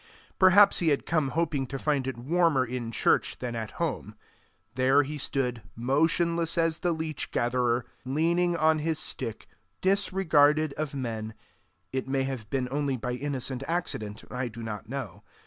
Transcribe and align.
Perhaps 0.39 0.79
he 0.79 0.87
had 0.87 1.05
come 1.05 1.27
hoping 1.37 1.67
to 1.67 1.77
find 1.77 2.07
it 2.07 2.17
warmer 2.17 2.65
in 2.65 2.91
church 2.91 3.37
than 3.37 3.55
at 3.55 3.73
home. 3.77 4.15
There 4.73 5.03
he 5.03 5.19
stood, 5.19 5.61
motionless 5.75 6.57
as 6.57 6.79
the 6.79 6.91
leech 6.91 7.29
gatherer, 7.29 7.85
leaning 8.03 8.57
on 8.57 8.79
his 8.79 8.97
stick, 8.97 9.47
disregarded 9.79 10.73
of 10.73 10.95
men 10.95 11.35
it 11.91 12.07
may 12.07 12.23
have 12.23 12.49
been 12.49 12.67
only 12.71 12.97
by 12.97 13.11
innocent 13.13 13.61
accident, 13.67 14.23
I 14.31 14.47
do 14.47 14.63
not 14.63 14.89
know. 14.89 15.21